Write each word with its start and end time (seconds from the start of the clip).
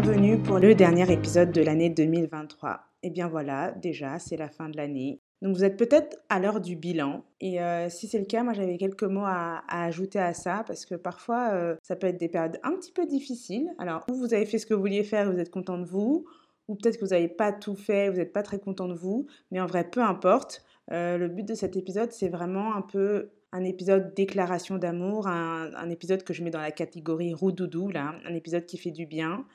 bienvenue 0.00 0.38
pour 0.38 0.58
le 0.58 0.74
dernier 0.74 1.08
épisode 1.12 1.52
de 1.52 1.62
l'année 1.62 1.88
2023. 1.88 2.80
Et 3.04 3.10
bien 3.10 3.28
voilà, 3.28 3.70
déjà, 3.70 4.18
c'est 4.18 4.36
la 4.36 4.48
fin 4.48 4.68
de 4.68 4.76
l'année. 4.76 5.20
Donc 5.40 5.54
vous 5.54 5.62
êtes 5.62 5.76
peut-être 5.76 6.18
à 6.28 6.40
l'heure 6.40 6.60
du 6.60 6.74
bilan. 6.74 7.24
Et 7.40 7.62
euh, 7.62 7.88
si 7.88 8.08
c'est 8.08 8.18
le 8.18 8.24
cas, 8.24 8.42
moi 8.42 8.54
j'avais 8.54 8.76
quelques 8.76 9.04
mots 9.04 9.24
à, 9.24 9.62
ajouter 9.68 10.18
à 10.18 10.34
ça 10.34 10.64
parce 10.66 10.84
que 10.84 10.96
parfois 10.96 11.50
euh, 11.52 11.76
ça 11.84 11.94
peut 11.94 12.08
être 12.08 12.18
des 12.18 12.28
périodes 12.28 12.58
un 12.64 12.72
petit 12.72 12.90
peu 12.90 13.06
difficiles. 13.06 13.72
Alors, 13.78 14.04
ou 14.10 14.14
vous 14.14 14.34
avez 14.34 14.46
fait 14.46 14.58
ce 14.58 14.66
que 14.66 14.74
vous 14.74 14.80
vouliez 14.80 15.04
faire 15.04 15.28
et 15.28 15.32
vous 15.32 15.38
êtes 15.38 15.52
content 15.52 15.78
de 15.78 15.84
vous, 15.84 16.24
ou 16.66 16.74
peut-être 16.74 16.96
que 16.96 17.04
vous 17.04 17.12
n'avez 17.12 17.28
pas 17.28 17.52
tout 17.52 17.76
fait, 17.76 18.10
vous 18.10 18.16
n'êtes 18.16 18.32
pas 18.32 18.42
très 18.42 18.58
content 18.58 18.88
de 18.88 18.94
vous. 18.94 19.28
Mais 19.52 19.60
en 19.60 19.66
vrai, 19.66 19.88
peu 19.88 20.02
importe. 20.02 20.64
Euh, 20.90 21.18
le 21.18 21.28
but 21.28 21.46
de 21.46 21.54
cet 21.54 21.76
épisode, 21.76 22.10
c'est 22.10 22.28
vraiment 22.28 22.74
un 22.74 22.82
peu 22.82 23.30
un 23.52 23.62
épisode 23.62 24.12
déclaration 24.14 24.76
d'amour, 24.76 25.28
un, 25.28 25.88
épisode 25.88 26.24
que 26.24 26.34
je 26.34 26.42
mets 26.42 26.50
dans 26.50 26.60
la 26.60 26.72
catégorie 26.72 27.32
roux-doudou, 27.32 27.88
là, 27.88 28.16
un 28.26 28.34
épisode 28.34 28.66
qui 28.66 28.76
fait 28.76 28.90
du 28.90 29.06
bien, 29.06 29.46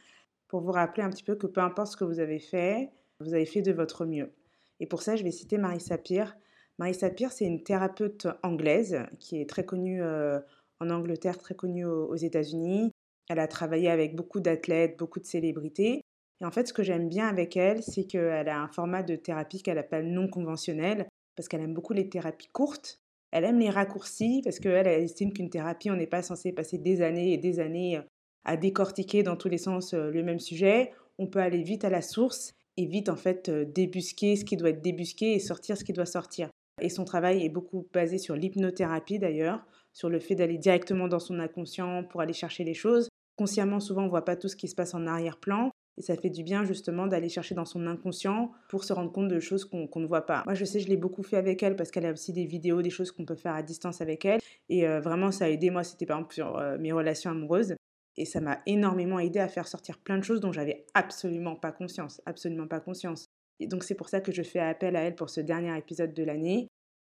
pour 0.49 0.61
vous 0.61 0.71
rappeler 0.71 1.03
un 1.03 1.09
petit 1.09 1.23
peu 1.23 1.35
que 1.35 1.47
peu 1.47 1.61
importe 1.61 1.93
ce 1.93 1.97
que 1.97 2.03
vous 2.03 2.19
avez 2.19 2.39
fait, 2.39 2.91
vous 3.21 3.33
avez 3.33 3.45
fait 3.45 3.61
de 3.61 3.71
votre 3.71 4.05
mieux. 4.05 4.33
Et 4.81 4.87
pour 4.87 5.01
ça, 5.01 5.15
je 5.15 5.23
vais 5.23 5.31
citer 5.31 5.57
Marie 5.57 5.79
Sapir. 5.79 6.35
Marie 6.77 6.93
Sapir, 6.93 7.31
c'est 7.31 7.45
une 7.45 7.63
thérapeute 7.63 8.27
anglaise 8.43 9.05
qui 9.19 9.39
est 9.39 9.49
très 9.49 9.63
connue 9.63 10.01
euh, 10.01 10.39
en 10.79 10.89
Angleterre, 10.89 11.37
très 11.37 11.55
connue 11.55 11.85
aux, 11.85 12.15
États-Unis. 12.15 12.91
Elle 13.29 13.39
a 13.39 13.47
travaillé 13.47 13.89
avec 13.89 14.15
beaucoup 14.15 14.39
d'athlètes, 14.39 14.97
beaucoup 14.97 15.19
de 15.19 15.25
célébrités. 15.25 16.01
Et 16.41 16.45
en 16.45 16.51
fait, 16.51 16.67
ce 16.67 16.73
que 16.73 16.83
j'aime 16.83 17.09
bien 17.09 17.27
avec 17.27 17.55
elle, 17.57 17.83
c'est 17.83 18.05
qu'elle 18.05 18.49
a 18.49 18.61
un 18.61 18.69
format 18.69 19.03
de 19.03 19.15
thérapie 19.15 19.61
qu'elle 19.61 19.77
appelle 19.77 20.11
non 20.11 20.27
conventionnel, 20.27 21.07
parce 21.35 21.47
qu'elle 21.47 21.61
aime 21.61 21.73
beaucoup 21.73 21.93
les 21.93 22.09
thérapies 22.09 22.47
courtes. 22.47 22.97
Elle 23.31 23.43
aime 23.43 23.59
les 23.59 23.69
raccourcis 23.69 24.41
parce 24.43 24.59
qu'elle 24.59 24.87
elle 24.87 25.03
estime 25.03 25.31
qu'une 25.31 25.51
thérapie, 25.51 25.91
on 25.91 25.95
n'est 25.95 26.07
pas 26.07 26.23
censé 26.23 26.51
passer 26.53 26.79
des 26.79 27.01
années 27.01 27.33
et 27.33 27.37
des 27.37 27.59
années 27.59 27.97
euh, 27.97 28.01
à 28.45 28.57
décortiquer 28.57 29.23
dans 29.23 29.35
tous 29.35 29.49
les 29.49 29.57
sens 29.57 29.93
euh, 29.93 30.09
le 30.09 30.23
même 30.23 30.39
sujet. 30.39 30.91
On 31.17 31.27
peut 31.27 31.39
aller 31.39 31.63
vite 31.63 31.83
à 31.83 31.89
la 31.89 32.01
source 32.01 32.53
et 32.77 32.85
vite 32.85 33.09
en 33.09 33.15
fait 33.15 33.49
euh, 33.49 33.65
débusquer 33.65 34.35
ce 34.35 34.45
qui 34.45 34.57
doit 34.57 34.69
être 34.69 34.81
débusqué 34.81 35.33
et 35.33 35.39
sortir 35.39 35.77
ce 35.77 35.83
qui 35.83 35.93
doit 35.93 36.05
sortir. 36.05 36.49
Et 36.81 36.89
son 36.89 37.03
travail 37.03 37.43
est 37.43 37.49
beaucoup 37.49 37.87
basé 37.93 38.17
sur 38.17 38.35
l'hypnothérapie 38.35 39.19
d'ailleurs, 39.19 39.65
sur 39.93 40.09
le 40.09 40.19
fait 40.19 40.35
d'aller 40.35 40.57
directement 40.57 41.07
dans 41.07 41.19
son 41.19 41.39
inconscient 41.39 42.03
pour 42.05 42.21
aller 42.21 42.33
chercher 42.33 42.63
les 42.63 42.73
choses. 42.73 43.09
Consciemment, 43.37 43.79
souvent, 43.79 44.03
on 44.03 44.05
ne 44.05 44.09
voit 44.09 44.25
pas 44.25 44.35
tout 44.35 44.47
ce 44.47 44.55
qui 44.55 44.67
se 44.67 44.75
passe 44.75 44.93
en 44.93 45.05
arrière-plan. 45.07 45.71
Et 45.97 46.01
ça 46.01 46.15
fait 46.15 46.29
du 46.29 46.43
bien 46.43 46.63
justement 46.63 47.07
d'aller 47.07 47.27
chercher 47.27 47.55
dans 47.55 47.65
son 47.65 47.85
inconscient 47.85 48.53
pour 48.69 48.85
se 48.85 48.93
rendre 48.93 49.11
compte 49.11 49.27
de 49.27 49.39
choses 49.41 49.65
qu'on 49.65 49.89
ne 49.93 50.07
voit 50.07 50.25
pas. 50.25 50.43
Moi, 50.45 50.53
je 50.53 50.63
sais, 50.63 50.79
je 50.79 50.87
l'ai 50.87 50.95
beaucoup 50.95 51.23
fait 51.23 51.35
avec 51.35 51.61
elle 51.61 51.75
parce 51.75 51.91
qu'elle 51.91 52.05
a 52.05 52.13
aussi 52.13 52.31
des 52.31 52.45
vidéos, 52.45 52.81
des 52.81 52.89
choses 52.89 53.11
qu'on 53.11 53.25
peut 53.25 53.35
faire 53.35 53.53
à 53.53 53.63
distance 53.63 53.99
avec 53.99 54.23
elle. 54.23 54.39
Et 54.69 54.87
euh, 54.87 55.01
vraiment, 55.01 55.31
ça 55.31 55.45
a 55.45 55.49
aidé. 55.49 55.69
Moi, 55.69 55.83
c'était 55.83 56.05
par 56.05 56.19
exemple 56.19 56.35
sur 56.35 56.61
mes 56.79 56.93
relations 56.93 57.31
amoureuses. 57.31 57.75
Et 58.19 58.25
ça 58.25 58.41
m'a 58.41 58.59
énormément 58.67 59.17
aidé 59.17 59.39
à 59.39 59.47
faire 59.47 59.67
sortir 59.67 59.97
plein 59.97 60.17
de 60.17 60.23
choses 60.23 60.41
dont 60.41 60.51
j'avais 60.51 60.85
absolument 60.93 61.55
pas 61.55 61.71
conscience. 61.71 62.21
Absolument 62.25 62.67
pas 62.67 62.79
conscience. 62.79 63.25
Et 63.59 63.67
donc, 63.67 63.83
c'est 63.83 63.95
pour 63.95 64.09
ça 64.09 64.21
que 64.21 64.31
je 64.31 64.43
fais 64.43 64.59
appel 64.59 64.95
à 64.95 65.01
elle 65.01 65.15
pour 65.15 65.29
ce 65.29 65.41
dernier 65.41 65.75
épisode 65.77 66.13
de 66.13 66.23
l'année. 66.23 66.67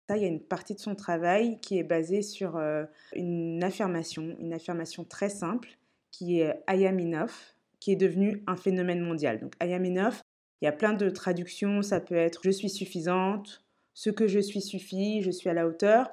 Ça, 0.10 0.18
il 0.18 0.24
y 0.24 0.26
a 0.26 0.30
une 0.30 0.42
partie 0.42 0.76
de 0.76 0.80
son 0.80 0.96
travail 0.96 1.60
qui 1.62 1.80
est 1.80 1.84
basée 1.84 2.22
sur 2.22 2.58
euh, 2.58 2.86
une 3.14 3.64
affirmation, 3.64 4.36
une 4.40 4.54
affirmation 4.54 5.04
très 5.04 5.30
simple 5.30 5.70
qui 6.12 6.42
est 6.42 6.64
I 6.70 6.86
am 6.86 7.00
enough 7.00 7.56
qui 7.80 7.92
est 7.92 7.96
devenu 7.96 8.42
un 8.48 8.56
phénomène 8.56 9.02
mondial. 9.02 9.40
Donc 9.40 9.54
I 9.62 9.72
am 9.74 9.86
enough, 9.86 10.22
il 10.62 10.66
y 10.66 10.68
a 10.68 10.72
plein 10.72 10.94
de 10.94 11.10
traductions, 11.10 11.84
ça 11.84 12.00
peut 12.00 12.16
être 12.16 12.42
je 12.44 12.50
suis 12.50 12.70
suffisante, 12.70 13.64
ce 13.94 14.10
que 14.10 14.28
je 14.28 14.40
suis 14.40 14.62
suffit, 14.62 15.22
je 15.22 15.30
suis 15.30 15.50
à 15.50 15.54
la 15.54 15.68
hauteur. 15.68 16.10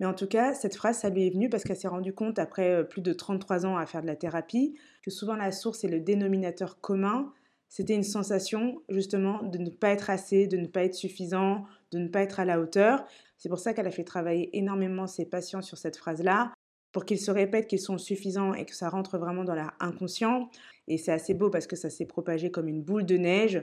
Mais 0.00 0.06
en 0.06 0.14
tout 0.14 0.26
cas, 0.26 0.54
cette 0.54 0.76
phrase, 0.76 0.98
ça 0.98 1.10
lui 1.10 1.26
est 1.26 1.30
venue 1.30 1.48
parce 1.48 1.64
qu'elle 1.64 1.76
s'est 1.76 1.88
rendue 1.88 2.12
compte, 2.12 2.38
après 2.38 2.70
euh, 2.70 2.84
plus 2.84 3.00
de 3.00 3.12
33 3.12 3.66
ans 3.66 3.76
à 3.76 3.86
faire 3.86 4.02
de 4.02 4.06
la 4.06 4.16
thérapie, 4.16 4.76
que 5.02 5.10
souvent 5.10 5.36
la 5.36 5.52
source 5.52 5.84
et 5.84 5.88
le 5.88 6.00
dénominateur 6.00 6.80
commun, 6.80 7.32
c'était 7.68 7.94
une 7.94 8.02
sensation 8.02 8.82
justement 8.88 9.42
de 9.42 9.58
ne 9.58 9.70
pas 9.70 9.90
être 9.90 10.10
assez, 10.10 10.46
de 10.46 10.56
ne 10.56 10.66
pas 10.66 10.84
être 10.84 10.94
suffisant, 10.94 11.64
de 11.92 11.98
ne 11.98 12.08
pas 12.08 12.20
être 12.20 12.40
à 12.40 12.44
la 12.44 12.60
hauteur. 12.60 13.04
C'est 13.38 13.48
pour 13.48 13.58
ça 13.58 13.74
qu'elle 13.74 13.86
a 13.86 13.90
fait 13.90 14.04
travailler 14.04 14.56
énormément 14.56 15.06
ses 15.06 15.26
patients 15.26 15.62
sur 15.62 15.78
cette 15.78 15.96
phrase-là, 15.96 16.52
pour 16.92 17.04
qu'ils 17.04 17.20
se 17.20 17.30
répètent 17.30 17.66
qu'ils 17.66 17.80
sont 17.80 17.98
suffisants 17.98 18.54
et 18.54 18.64
que 18.64 18.74
ça 18.74 18.88
rentre 18.88 19.18
vraiment 19.18 19.44
dans 19.44 19.54
leur 19.54 19.72
inconscient. 19.80 20.48
Et 20.88 20.96
c'est 20.96 21.12
assez 21.12 21.34
beau 21.34 21.50
parce 21.50 21.66
que 21.66 21.76
ça 21.76 21.90
s'est 21.90 22.06
propagé 22.06 22.50
comme 22.50 22.68
une 22.68 22.82
boule 22.82 23.04
de 23.04 23.16
neige. 23.16 23.60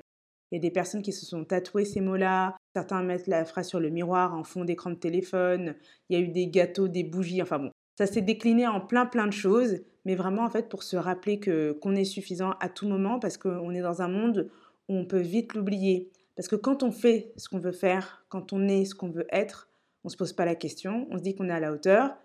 Il 0.54 0.58
y 0.58 0.60
a 0.60 0.62
des 0.62 0.70
personnes 0.70 1.02
qui 1.02 1.12
se 1.12 1.26
sont 1.26 1.46
tatouées 1.46 1.84
ces 1.84 2.00
mots-là. 2.00 2.56
Certains 2.76 3.02
mettent 3.02 3.26
la 3.26 3.44
phrase 3.44 3.68
sur 3.68 3.80
le 3.80 3.90
miroir 3.90 4.36
en 4.36 4.44
fond 4.44 4.66
d'écran 4.66 4.92
de 4.92 4.96
téléphone. 4.96 5.74
Il 6.10 6.20
y 6.20 6.22
a 6.22 6.24
eu 6.24 6.28
des 6.28 6.46
gâteaux, 6.46 6.88
des 6.88 7.04
bougies. 7.04 7.42
Enfin 7.42 7.58
bon, 7.58 7.72
ça 7.98 8.06
s'est 8.06 8.22
décliné 8.22 8.68
en 8.68 8.80
plein 8.80 9.08
plein 9.08 9.26
de 9.26 9.34
choses. 9.34 9.82
Mais 10.06 10.14
vraiment 10.14 10.44
en 10.44 10.52
fait 10.52 10.70
pour 10.70 10.84
se 10.84 10.96
rappeler 10.96 11.40
que 11.40 11.72
qu'on 11.82 11.96
est 11.96 12.04
suffisant 12.04 12.52
à 12.60 12.70
tout 12.70 12.88
moment 12.88 13.18
parce 13.20 13.38
qu'on 13.38 13.74
est 13.74 13.82
dans 13.82 14.04
un 14.04 14.08
monde 14.08 14.52
où 14.90 14.96
on 14.96 15.06
peut 15.06 15.22
vite 15.22 15.56
l'oublier. 15.56 16.12
Parce 16.36 16.48
que 16.48 16.56
quand 16.56 16.84
on 16.84 16.92
fait 16.92 17.34
ce 17.36 17.50
qu'on 17.50 17.58
veut 17.58 17.72
faire, 17.72 18.24
quand 18.30 18.54
on 18.54 18.68
est 18.68 18.86
ce 18.86 18.94
qu'on 18.94 19.10
veut 19.10 19.26
être, 19.32 19.70
on 20.04 20.10
ne 20.10 20.12
se 20.12 20.18
pose 20.18 20.34
pas 20.34 20.46
la 20.46 20.54
question. 20.54 21.08
On 21.10 21.18
se 21.18 21.24
dit 21.24 21.34
qu'on 21.34 21.50
est 21.50 21.54
à 21.54 21.60
la 21.60 21.72
hauteur. 21.72 22.16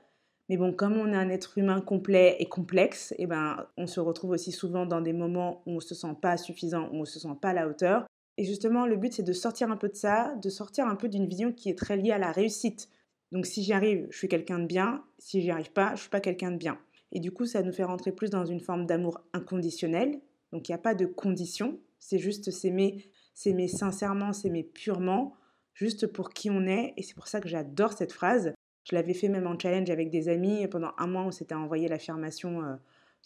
Mais 0.50 0.58
bon, 0.58 0.74
comme 0.74 0.98
on 0.98 1.12
est 1.14 1.16
un 1.16 1.30
être 1.30 1.56
humain 1.56 1.80
complet 1.80 2.36
et 2.40 2.46
complexe, 2.46 3.14
eh 3.16 3.26
ben, 3.26 3.66
on 3.78 3.86
se 3.86 4.00
retrouve 4.00 4.30
aussi 4.30 4.52
souvent 4.52 4.84
dans 4.84 5.00
des 5.00 5.12
moments 5.14 5.62
où 5.64 5.72
on 5.72 5.74
ne 5.76 5.80
se 5.80 5.94
sent 5.94 6.14
pas 6.20 6.36
suffisant, 6.36 6.88
où 6.90 6.96
on 6.96 7.00
ne 7.00 7.04
se 7.06 7.18
sent 7.18 7.36
pas 7.40 7.50
à 7.50 7.52
la 7.54 7.68
hauteur. 7.68 8.06
Et 8.38 8.44
justement, 8.44 8.86
le 8.86 8.96
but, 8.96 9.12
c'est 9.12 9.24
de 9.24 9.32
sortir 9.32 9.68
un 9.68 9.76
peu 9.76 9.88
de 9.88 9.96
ça, 9.96 10.36
de 10.36 10.48
sortir 10.48 10.86
un 10.86 10.94
peu 10.94 11.08
d'une 11.08 11.26
vision 11.26 11.52
qui 11.52 11.68
est 11.70 11.76
très 11.76 11.96
liée 11.96 12.12
à 12.12 12.18
la 12.18 12.30
réussite. 12.30 12.88
Donc 13.32 13.46
si 13.46 13.64
j'y 13.64 13.72
arrive, 13.72 14.06
je 14.10 14.16
suis 14.16 14.28
quelqu'un 14.28 14.60
de 14.60 14.66
bien. 14.66 15.04
Si 15.18 15.42
j'y 15.42 15.50
arrive 15.50 15.72
pas, 15.72 15.96
je 15.96 16.02
suis 16.02 16.08
pas 16.08 16.20
quelqu'un 16.20 16.52
de 16.52 16.56
bien. 16.56 16.78
Et 17.10 17.18
du 17.18 17.32
coup, 17.32 17.46
ça 17.46 17.62
nous 17.62 17.72
fait 17.72 17.82
rentrer 17.82 18.12
plus 18.12 18.30
dans 18.30 18.46
une 18.46 18.60
forme 18.60 18.86
d'amour 18.86 19.20
inconditionnel. 19.32 20.20
Donc 20.52 20.68
il 20.68 20.70
n'y 20.70 20.76
a 20.76 20.78
pas 20.78 20.94
de 20.94 21.04
condition. 21.04 21.80
C'est 21.98 22.20
juste 22.20 22.52
s'aimer, 22.52 23.10
s'aimer 23.34 23.66
sincèrement, 23.66 24.32
s'aimer 24.32 24.62
purement, 24.62 25.34
juste 25.74 26.06
pour 26.06 26.30
qui 26.30 26.48
on 26.48 26.64
est. 26.64 26.94
Et 26.96 27.02
c'est 27.02 27.16
pour 27.16 27.26
ça 27.26 27.40
que 27.40 27.48
j'adore 27.48 27.92
cette 27.92 28.12
phrase. 28.12 28.52
Je 28.84 28.94
l'avais 28.94 29.14
fait 29.14 29.28
même 29.28 29.48
en 29.48 29.58
challenge 29.58 29.90
avec 29.90 30.10
des 30.10 30.28
amis. 30.28 30.64
Pendant 30.68 30.92
un 30.96 31.08
mois, 31.08 31.22
on 31.22 31.32
s'était 31.32 31.56
envoyé 31.56 31.88
l'affirmation 31.88 32.62
euh, 32.62 32.76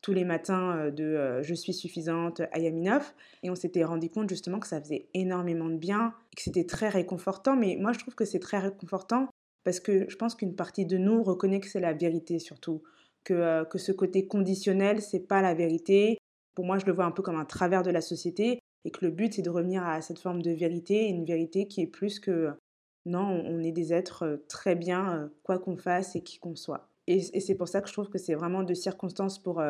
tous 0.02 0.12
les 0.12 0.24
matins 0.24 0.76
euh, 0.76 0.90
de 0.90 1.04
euh, 1.04 1.42
je 1.42 1.54
suis 1.54 1.72
suffisante, 1.72 2.42
I 2.54 2.66
am. 2.66 3.00
Et 3.42 3.50
on 3.50 3.54
s'était 3.54 3.84
rendu 3.84 4.10
compte 4.10 4.28
justement 4.28 4.58
que 4.58 4.66
ça 4.66 4.80
faisait 4.80 5.06
énormément 5.14 5.68
de 5.68 5.76
bien, 5.76 6.12
que 6.36 6.42
c'était 6.42 6.66
très 6.66 6.88
réconfortant. 6.88 7.56
Mais 7.56 7.78
moi, 7.80 7.92
je 7.92 8.00
trouve 8.00 8.14
que 8.14 8.24
c'est 8.24 8.40
très 8.40 8.58
réconfortant 8.58 9.28
parce 9.64 9.78
que 9.80 10.10
je 10.10 10.16
pense 10.16 10.34
qu'une 10.34 10.56
partie 10.56 10.84
de 10.84 10.98
nous 10.98 11.22
reconnaît 11.22 11.60
que 11.60 11.68
c'est 11.68 11.80
la 11.80 11.92
vérité 11.92 12.38
surtout. 12.40 12.82
Que, 13.24 13.62
que 13.64 13.78
ce 13.78 13.92
côté 13.92 14.26
conditionnel, 14.26 15.00
c'est 15.00 15.28
pas 15.28 15.40
la 15.40 15.54
vérité. 15.54 16.19
Pour 16.56 16.64
moi, 16.64 16.78
je 16.78 16.86
le 16.86 16.92
vois 16.92 17.04
un 17.04 17.12
peu 17.12 17.22
comme 17.22 17.36
un 17.36 17.44
travers 17.44 17.84
de 17.84 17.90
la 17.90 18.00
société 18.00 18.58
et 18.84 18.90
que 18.90 19.04
le 19.04 19.12
but, 19.12 19.34
c'est 19.34 19.42
de 19.42 19.50
revenir 19.50 19.86
à 19.86 20.00
cette 20.00 20.19
forme 20.19 20.42
de 20.42 20.50
vérité, 20.50 21.06
une 21.06 21.24
vérité 21.24 21.69
qui 21.69 21.82
est 21.82 21.86
plus 21.86 22.19
que 22.19 22.50
non, 23.06 23.20
on 23.46 23.62
est 23.62 23.70
des 23.70 23.92
êtres 23.92 24.42
très 24.48 24.74
bien, 24.74 25.30
quoi 25.44 25.60
qu'on 25.60 25.76
fasse 25.76 26.16
et 26.16 26.22
qui 26.22 26.40
qu'on 26.40 26.56
soit. 26.56 26.88
Et, 27.06 27.20
c'est 27.20 27.54
pour 27.54 27.69
ça 27.69 27.80
que 27.80 27.86
je 27.86 27.92
trouve 27.92 28.08
que 28.08 28.19
c'est 28.19 28.34
vraiment 28.34 28.64
de 28.64 28.74
circonstances 28.74 29.40
pour 29.40 29.62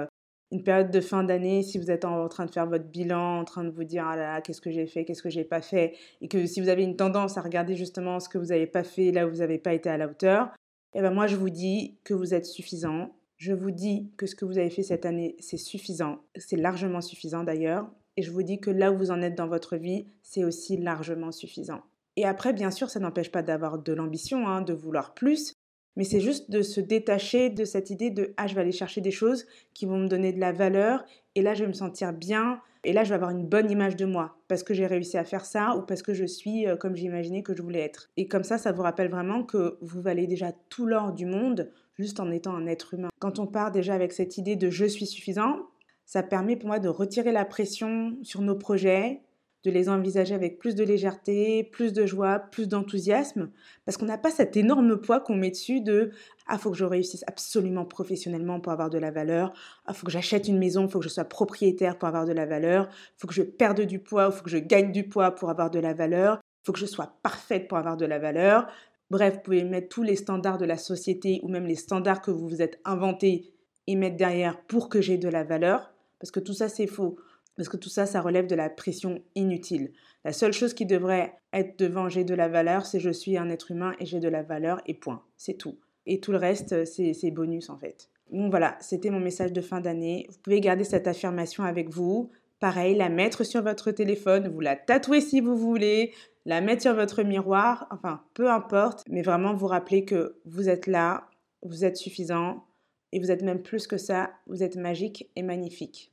une 0.53 0.63
période 0.63 0.91
de 0.91 1.01
fin 1.01 1.25
d'année, 1.25 1.63
si 1.63 1.79
vous 1.79 1.91
êtes 1.91 2.05
en, 2.05 2.29
train 2.29 2.45
de 2.45 2.51
faire 2.51 2.67
votre 2.67 2.85
bilan, 2.85 3.41
en 3.41 3.45
train 3.45 3.65
de 3.65 3.71
vous 3.71 3.85
dire 3.85 4.07
ah 4.07 4.17
là 4.17 4.35
là, 4.35 4.41
qu'est-ce 4.43 4.61
que 4.61 4.71
j'ai 4.71 4.87
fait, 4.87 5.05
qu'est-ce 5.05 5.23
que 5.23 5.31
j'ai 5.31 5.45
pas 5.45 5.63
fait, 5.63 5.95
et 6.21 6.29
que 6.29 6.45
si 6.47 6.61
vous 6.61 6.69
avez 6.69 6.83
une 6.83 6.95
tendance 6.95 7.39
à 7.39 7.41
regarder 7.41 7.75
justement 7.75 8.21
ce 8.21 8.29
que 8.29 8.37
vous 8.37 8.47
n'avez 8.47 8.67
pas 8.67 8.85
fait, 8.85 9.12
là 9.12 9.27
où 9.27 9.31
vous 9.31 9.39
n'avez 9.39 9.59
pas 9.59 9.73
été 9.73 9.89
à 9.89 9.97
la 9.97 10.07
hauteur, 10.07 10.51
eh 10.95 11.01
ben 11.01 11.11
moi 11.11 11.27
je 11.27 11.37
vous 11.37 11.49
dis 11.49 11.97
que 12.05 12.12
vous 12.12 12.35
êtes 12.35 12.45
suffisant. 12.45 13.17
Je 13.39 13.55
vous 13.55 13.71
dis 13.71 14.12
que 14.17 14.27
ce 14.27 14.37
que 14.37 14.45
vous 14.45 14.59
avez 14.59 14.71
fait 14.71 14.85
cette 14.85 15.07
année, 15.07 15.35
c'est 15.41 15.57
suffisant. 15.57 16.19
C'est 16.37 16.57
largement 16.57 17.01
suffisant 17.01 17.43
d'ailleurs. 17.43 17.91
Et 18.17 18.23
je 18.23 18.31
vous 18.31 18.43
dis 18.43 18.61
que 18.61 18.71
là 18.71 18.93
où 18.93 18.99
vous 18.99 19.11
en 19.11 19.23
êtes 19.23 19.35
dans 19.35 19.49
votre 19.49 19.76
vie, 19.76 20.06
c'est 20.23 20.44
aussi 20.44 20.76
largement 20.76 21.32
suffisant. 21.32 21.81
Et 22.17 22.26
après, 22.26 22.53
bien 22.53 22.71
sûr, 22.71 22.91
ça 22.91 23.00
n'empêche 23.00 23.32
pas 23.32 23.43
d'avoir 23.43 23.79
de 23.79 23.93
l'ambition, 23.93 24.47
hein, 24.47 24.61
de 24.61 24.75
vouloir 24.75 25.15
plus, 25.15 25.55
mais 25.97 26.05
c'est 26.05 26.21
juste 26.21 26.50
de 26.50 26.62
se 26.62 26.81
détacher 26.81 27.50
de 27.50 27.65
cette 27.65 27.91
idée 27.91 28.11
de 28.11 28.33
ah 28.37 28.47
je 28.47 28.55
vais 28.55 28.61
aller 28.61 28.73
chercher 28.73 29.00
des 29.00 29.11
choses 29.11 29.47
qui 29.75 29.87
vont 29.87 29.99
me 29.99 30.09
donner 30.09 30.33
de 30.33 30.41
la 30.41 30.53
valeur 30.53 31.05
et 31.35 31.43
là 31.43 31.55
je 31.55 31.62
vais 31.65 31.69
me 31.69 31.75
sentir 31.75 32.12
bien 32.12 32.61
et 32.85 32.93
là 32.93 33.05
je 33.05 33.11
vais 33.11 33.15
avoir 33.15 33.31
une 33.31 33.47
bonne 33.47 33.71
image 33.71 33.97
de 33.97 34.05
moi 34.05 34.37
parce 34.49 34.62
que 34.62 34.75
j'ai 34.75 34.87
réussi 34.87 35.19
à 35.19 35.25
faire 35.25 35.44
ça 35.44 35.77
ou 35.77 35.83
parce 35.83 36.03
que 36.03 36.15
je 36.15 36.25
suis 36.25 36.67
euh, 36.67 36.77
comme 36.77 36.97
j'imaginais 36.97 37.43
que 37.43 37.55
je 37.55 37.62
voulais 37.62 37.81
être. 37.81 38.11
Et 38.17 38.27
comme 38.27 38.44
ça 38.44 38.59
ça 38.59 38.73
vous 38.73 38.83
rappelle 38.83 39.11
vraiment 39.11 39.44
que 39.44 39.79
vous 39.81 40.00
valez 40.00 40.27
déjà 40.27 40.53
tout 40.69 40.87
l'or 40.87 41.12
du 41.12 41.27
monde 41.27 41.71
juste 41.99 42.21
en 42.21 42.31
étant 42.31 42.55
un 42.55 42.67
être 42.67 42.95
humain. 42.95 43.09
Quand 43.19 43.38
on 43.38 43.47
part 43.47 43.71
déjà 43.71 43.95
avec 43.95 44.12
cette 44.12 44.38
idée 44.38 44.56
de 44.56 44.71
je 44.71 44.87
suis 44.87 45.06
suffisant, 45.06 45.69
ça 46.06 46.23
permet 46.23 46.56
pour 46.56 46.69
moi 46.69 46.79
de 46.79 46.88
retirer 46.88 47.33
la 47.33 47.45
pression 47.45 48.17
sur 48.23 48.41
nos 48.43 48.56
projets, 48.56 49.23
de 49.64 49.70
les 49.70 49.88
envisager 49.88 50.35
avec 50.35 50.59
plus 50.59 50.75
de 50.75 50.82
légèreté, 50.82 51.62
plus 51.64 51.93
de 51.93 52.05
joie, 52.05 52.38
plus 52.38 52.69
d'enthousiasme, 52.69 53.50
parce 53.85 53.97
qu'on 53.97 54.06
n'a 54.06 54.19
pas 54.19 54.31
cet 54.31 54.56
énorme 54.56 55.00
poids 55.00 55.20
qu'on 55.20 55.37
met 55.37 55.50
dessus 55.50 55.81
de 55.81 56.11
ah 56.47 56.59
faut 56.59 56.70
que 56.70 56.76
je 56.76 56.85
réussisse 56.85 57.25
absolument 57.29 57.85
professionnellement 57.85 58.61
pour 58.61 58.73
avoir 58.73 58.91
de 58.91 58.99
la 58.99 59.11
valeur, 59.11 59.53
ah 59.87 59.93
faut 59.93 60.06
que 60.06 60.12
j'achète 60.12 60.49
une 60.49 60.59
maison, 60.59 60.88
faut 60.88 60.99
que 60.99 61.05
je 61.05 61.11
sois 61.11 61.25
propriétaire 61.25 61.97
pour 61.97 62.09
avoir 62.09 62.26
de 62.26 62.32
la 62.32 62.47
valeur, 62.47 62.88
faut 63.17 63.29
que 63.29 63.35
je 63.35 63.43
perde 63.43 63.82
du 63.82 64.00
poids, 64.00 64.31
faut 64.32 64.43
que 64.43 64.50
je 64.50 64.59
gagne 64.59 64.91
du 64.91 65.09
poids 65.09 65.31
pour 65.31 65.50
avoir 65.50 65.70
de 65.70 65.79
la 65.79 65.94
valeur, 65.94 66.41
faut 66.64 66.73
que 66.73 66.79
je 66.79 66.87
sois 66.87 67.19
parfaite 67.23 67.69
pour 67.69 67.79
avoir 67.79 67.97
de 67.97 68.06
la 68.06 68.19
valeur. 68.19 68.67
Bref, 69.11 69.35
vous 69.35 69.41
pouvez 69.41 69.64
mettre 69.64 69.88
tous 69.88 70.03
les 70.03 70.17
standards 70.17 70.59
de 70.59 70.64
la 70.64 70.79
société 70.79 71.41
ou 71.43 71.49
même 71.49 71.67
les 71.67 71.75
standards 71.76 72.23
que 72.23 72.31
vous 72.31 72.49
vous 72.49 72.62
êtes 72.62 72.81
inventés 72.85 73.53
et 73.87 73.94
mettre 73.94 74.17
derrière 74.17 74.61
pour 74.62 74.88
que 74.88 75.00
j'ai 75.00 75.19
de 75.19 75.29
la 75.29 75.44
valeur 75.44 75.93
Parce 76.19 76.31
que 76.31 76.41
tout 76.41 76.55
ça, 76.55 76.69
c'est 76.69 76.87
faux. 76.87 77.17
Parce 77.56 77.69
que 77.69 77.76
tout 77.76 77.88
ça, 77.88 78.06
ça 78.06 78.20
relève 78.20 78.46
de 78.46 78.54
la 78.54 78.70
pression 78.70 79.22
inutile. 79.34 79.93
La 80.25 80.32
seule 80.32 80.52
chose 80.52 80.75
qui 80.75 80.87
devrait 80.87 81.34
être 81.52 81.78
devant 81.78 82.08
j'ai 82.08 82.25
de 82.25 82.34
la 82.34 82.49
valeur, 82.49 82.87
c'est 82.87 83.00
je 83.00 83.10
suis 83.10 83.37
un 83.37 83.50
être 83.50 83.70
humain 83.70 83.94
et 84.00 84.06
j'ai 84.06 84.20
de 84.20 84.28
la 84.28 84.43
valeur 84.43 84.81
et 84.87 84.94
point. 84.94 85.22
C'est 85.37 85.58
tout. 85.58 85.78
Et 86.06 86.20
tout 86.20 86.32
le 86.32 86.38
reste, 86.38 86.84
c'est 86.84 87.31
bonus 87.31 87.70
en 87.70 87.76
fait. 87.76 88.08
Donc 88.31 88.50
voilà, 88.50 88.76
c'était 88.81 89.10
mon 89.10 89.20
message 89.20 89.52
de 89.52 89.60
fin 89.60 89.81
d'année. 89.81 90.26
Vous 90.31 90.38
pouvez 90.38 90.60
garder 90.60 90.84
cette 90.84 91.06
affirmation 91.06 91.64
avec 91.64 91.90
vous. 91.90 92.31
Pareil, 92.60 92.94
la 92.94 93.08
mettre 93.08 93.44
sur 93.44 93.62
votre 93.62 93.90
téléphone, 93.90 94.49
vous 94.49 94.60
la 94.60 94.76
tatouer 94.76 95.20
si 95.20 95.40
vous 95.40 95.56
voulez, 95.56 96.12
la 96.46 96.60
mettre 96.60 96.82
sur 96.82 96.94
votre 96.94 97.22
miroir, 97.22 97.88
enfin, 97.90 98.22
peu 98.34 98.50
importe, 98.50 99.04
mais 99.10 99.22
vraiment 99.22 99.54
vous 99.54 99.66
rappeler 99.66 100.04
que 100.04 100.37
vous 100.44 100.69
êtes 100.69 100.87
là, 100.87 101.28
vous 101.62 101.84
êtes 101.84 101.96
suffisant, 101.96 102.64
et 103.12 103.20
vous 103.20 103.31
êtes 103.31 103.43
même 103.43 103.62
plus 103.62 103.87
que 103.87 103.99
ça, 103.99 104.31
vous 104.46 104.62
êtes 104.62 104.76
magique 104.76 105.28
et 105.37 105.43
magnifique. 105.43 106.12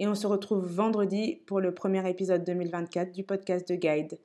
Et 0.00 0.08
on 0.08 0.14
se 0.14 0.26
retrouve 0.26 0.66
vendredi 0.66 1.42
pour 1.46 1.60
le 1.60 1.74
premier 1.74 2.08
épisode 2.08 2.42
2024 2.42 3.12
du 3.12 3.22
podcast 3.22 3.68
de 3.68 3.74
Guide. 3.74 4.18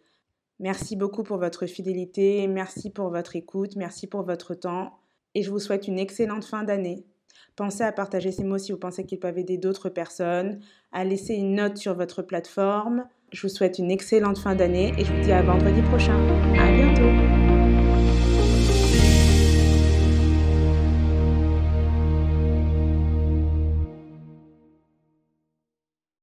Merci 0.59 0.95
beaucoup 0.95 1.23
pour 1.23 1.37
votre 1.37 1.65
fidélité, 1.65 2.47
merci 2.47 2.89
pour 2.89 3.09
votre 3.09 3.35
écoute, 3.35 3.75
merci 3.75 4.07
pour 4.07 4.23
votre 4.23 4.55
temps, 4.55 4.97
et 5.35 5.43
je 5.43 5.51
vous 5.51 5.59
souhaite 5.59 5.89
une 5.89 5.99
excellente 5.99 6.45
fin 6.45 6.63
d'année. 6.63 7.03
Pensez 7.57 7.83
à 7.83 7.91
partager 7.91 8.31
ces 8.31 8.45
mots 8.45 8.57
si 8.57 8.71
vous 8.71 8.77
pensez 8.77 9.05
qu'ils 9.05 9.19
peuvent 9.19 9.37
aider 9.37 9.57
d'autres 9.57 9.89
personnes, 9.89 10.61
à 10.93 11.03
laisser 11.03 11.33
une 11.33 11.55
note 11.55 11.75
sur 11.75 11.93
votre 11.93 12.21
plateforme. 12.21 13.05
Je 13.33 13.41
vous 13.41 13.53
souhaite 13.53 13.77
une 13.77 13.91
excellente 13.91 14.37
fin 14.37 14.55
d'année 14.55 14.93
et 14.97 15.03
je 15.03 15.11
vous 15.11 15.23
dis 15.23 15.33
à 15.33 15.41
vendredi 15.41 15.81
prochain. 15.81 16.17
À 16.57 16.71
bientôt! 16.71 17.11